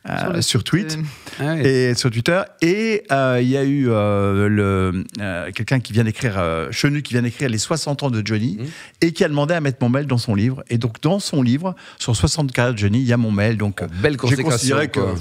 euh, 0.10 0.42
sur 0.42 0.64
tweet. 0.64 0.98
euh, 0.98 1.04
Ah 1.40 1.54
ouais. 1.56 1.90
Et 1.90 1.94
sur 1.94 2.10
Twitter. 2.10 2.42
Et 2.62 3.04
euh, 3.12 3.40
il 3.42 3.48
y 3.50 3.58
a 3.58 3.64
eu 3.64 3.90
euh, 3.90 4.48
le, 4.50 5.04
euh, 5.20 5.52
quelqu'un 5.52 5.80
qui 5.80 5.94
vient 5.94 6.04
d'écrire, 6.04 6.36
euh, 6.40 6.70
Chenu, 6.72 7.02
qui 7.04 7.14
vient 7.14 7.22
d'écrire 7.22 7.50
les 7.50 7.60
60 7.60 8.04
ans 8.04 8.10
de 8.10 8.26
Johnny 8.26 8.58
Mhm. 8.60 8.68
et 9.02 9.12
qui 9.14 9.24
a 9.24 9.30
demandé 9.30 9.54
à 9.54 9.62
mettre 9.62 9.78
mon 9.82 9.90
mail 9.90 10.08
dans 10.08 10.18
son 10.18 10.34
livre. 10.34 10.64
Et 10.70 10.78
donc, 10.80 11.00
dans 11.02 11.20
son 11.20 11.44
livre, 11.44 11.76
sur 12.00 12.16
64 12.16 12.74
de 12.74 12.78
Johnny, 12.80 13.00
il 13.00 13.06
y 13.08 13.14
a 13.14 13.18
mon 13.18 13.32
mail. 13.32 13.58
Donc, 13.58 13.84
Belle 14.02 14.18
j'ai 14.28 14.38
considéré 14.44 14.88
que 14.90 15.00
quoi. 15.00 15.16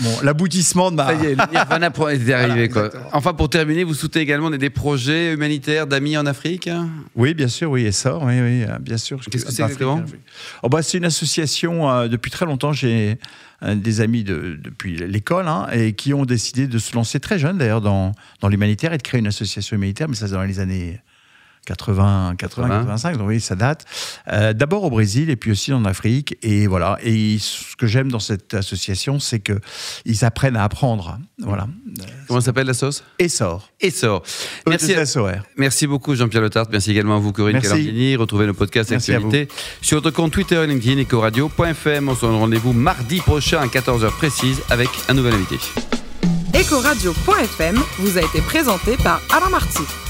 Bon, 0.00 0.10
l'aboutissement 0.22 0.90
de 0.90 0.96
ma. 0.96 1.06
Ça 1.06 1.14
y 1.14 1.26
est, 1.26 1.34
le 1.34 1.50
Nirvana 1.52 1.90
est 2.12 2.32
arrivé. 2.32 2.68
quoi. 2.68 2.90
Enfin, 3.12 3.34
pour 3.34 3.50
terminer, 3.50 3.84
vous 3.84 3.94
soutenez 3.94 4.22
également 4.22 4.50
des, 4.50 4.58
des 4.58 4.70
projets 4.70 5.32
humanitaires 5.32 5.86
d'amis 5.86 6.16
en 6.16 6.26
Afrique? 6.26 6.70
Oui, 7.16 7.34
bien 7.34 7.48
sûr, 7.48 7.70
oui, 7.70 7.86
et 7.86 7.92
ça, 7.92 8.16
oui, 8.18 8.40
oui, 8.40 8.64
euh, 8.64 8.78
bien 8.80 8.96
sûr. 8.96 9.20
Qu'est-ce 9.20 9.44
que 9.44 9.52
c'est 9.52 9.62
exactement? 9.62 10.02
Oh, 10.62 10.68
bah, 10.68 10.82
C'est 10.82 10.98
une 10.98 11.04
association, 11.04 11.90
euh, 11.90 12.08
depuis 12.08 12.30
très 12.30 12.46
longtemps, 12.46 12.72
j'ai 12.72 13.18
euh, 13.62 13.74
des 13.74 14.00
amis 14.00 14.24
de, 14.24 14.58
depuis 14.62 14.96
l'école, 14.96 15.48
hein, 15.48 15.66
et 15.72 15.92
qui 15.92 16.14
ont 16.14 16.24
décidé 16.24 16.66
de 16.66 16.78
se 16.78 16.94
lancer 16.94 17.20
très 17.20 17.38
jeunes, 17.38 17.58
d'ailleurs, 17.58 17.80
dans, 17.80 18.12
dans 18.40 18.48
l'humanitaire 18.48 18.92
et 18.92 18.98
de 18.98 19.02
créer 19.02 19.20
une 19.20 19.26
association 19.26 19.76
humanitaire, 19.76 20.08
mais 20.08 20.14
ça, 20.16 20.28
c'est 20.28 20.34
dans 20.34 20.42
les 20.42 20.60
années 20.60 21.00
80, 21.66 22.34
80, 22.36 22.68
85, 22.68 23.16
donc 23.16 23.28
oui, 23.28 23.40
ça 23.40 23.54
date. 23.54 23.84
Euh, 24.32 24.52
D'abord 24.52 24.84
au 24.84 24.90
Brésil 24.90 25.30
et 25.30 25.36
puis 25.36 25.50
aussi 25.52 25.72
en 25.72 25.84
Afrique. 25.84 26.36
Et 26.42 26.66
voilà. 26.66 26.98
Et 27.02 27.38
ce 27.38 27.76
que 27.76 27.86
j'aime 27.86 28.10
dans 28.10 28.18
cette 28.18 28.54
association, 28.54 29.18
c'est 29.18 29.40
que 29.40 29.60
ils 30.04 30.24
apprennent 30.24 30.56
à 30.56 30.64
apprendre. 30.64 31.18
Voilà. 31.38 31.68
Comment 32.26 32.40
s'appelle 32.40 32.66
la 32.66 32.74
sauce? 32.74 33.04
Essor. 33.18 33.68
Essor. 33.80 34.22
Merci, 34.66 34.94
merci 35.56 35.86
beaucoup 35.86 36.14
Jean-Pierre 36.14 36.42
Letarte. 36.42 36.70
Merci 36.70 36.90
également 36.90 37.16
à 37.16 37.18
vous 37.18 37.32
Corinne 37.32 37.54
Merci. 37.54 37.68
Calandini. 37.68 38.16
Retrouvez 38.16 38.46
nos 38.46 38.54
podcasts 38.54 38.90
Merci 38.90 39.12
à 39.12 39.16
actualités 39.16 39.52
sur 39.80 39.96
notre 39.96 40.10
compte 40.10 40.32
Twitter 40.32 40.56
et 40.62 40.66
LinkedIn 40.66 41.00
ecoradio.fm. 41.02 42.08
On 42.08 42.14
se 42.14 42.20
donne 42.22 42.36
rendez-vous 42.36 42.72
mardi 42.72 43.20
prochain 43.20 43.60
à 43.60 43.66
14h 43.66 44.10
précise 44.10 44.60
avec 44.70 44.88
un 45.08 45.14
nouvel 45.14 45.34
invité. 45.34 45.56
Ecoradio.fm 46.54 47.80
vous 47.98 48.18
a 48.18 48.22
été 48.22 48.40
présenté 48.40 48.96
par 48.96 49.20
Alain 49.30 49.50
Marty. 49.50 50.09